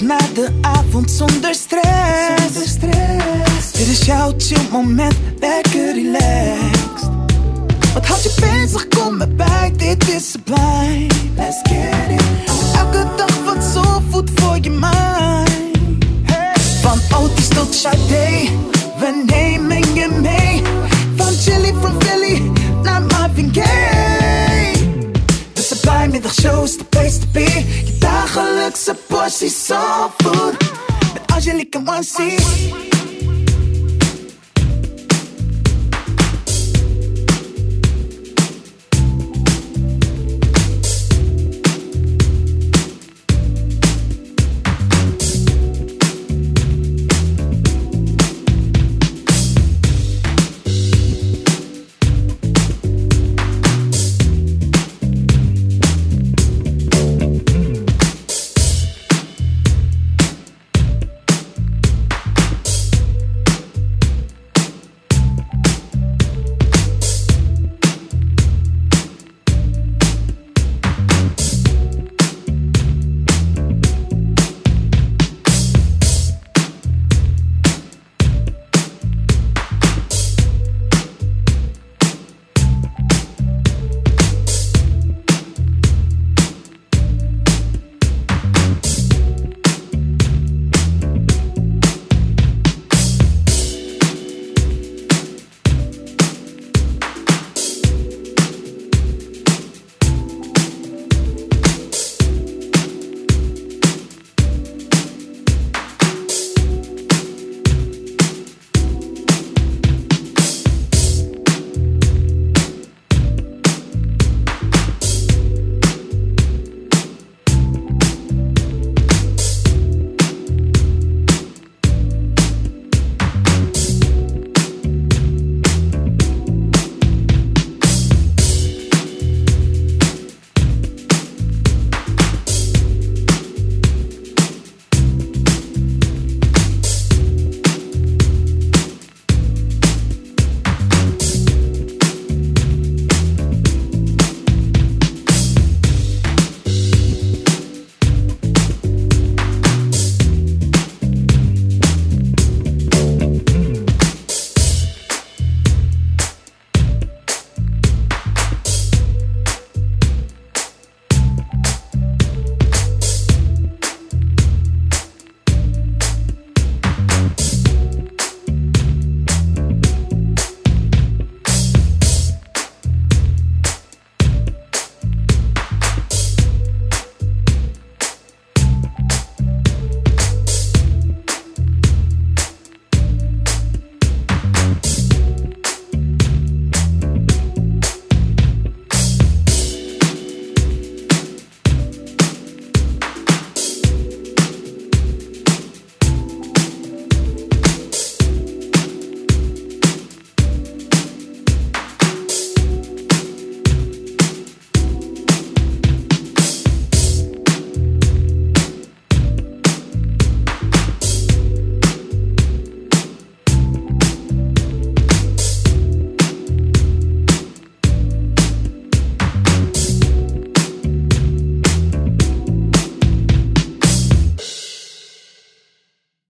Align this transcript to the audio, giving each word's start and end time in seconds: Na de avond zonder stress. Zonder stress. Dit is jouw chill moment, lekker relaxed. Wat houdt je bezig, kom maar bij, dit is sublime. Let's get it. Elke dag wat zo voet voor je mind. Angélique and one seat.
Na 0.00 0.18
de 0.34 0.48
avond 0.60 1.10
zonder 1.10 1.54
stress. 1.54 2.44
Zonder 2.52 2.68
stress. 2.68 3.72
Dit 3.72 3.86
is 3.86 4.04
jouw 4.06 4.32
chill 4.36 4.68
moment, 4.70 5.14
lekker 5.40 5.94
relaxed. 5.94 7.10
Wat 7.94 8.06
houdt 8.06 8.22
je 8.22 8.34
bezig, 8.40 8.88
kom 8.88 9.16
maar 9.16 9.28
bij, 9.28 9.72
dit 9.76 10.08
is 10.08 10.30
sublime. 10.30 11.06
Let's 11.36 11.58
get 11.62 12.10
it. 12.10 12.22
Elke 12.76 13.06
dag 13.16 13.44
wat 13.44 13.64
zo 13.64 14.02
voet 14.10 14.30
voor 14.34 14.58
je 14.60 14.70
mind. 14.70 15.27
Angélique 31.38 31.76
and 31.76 31.86
one 31.86 32.02
seat. 32.02 32.97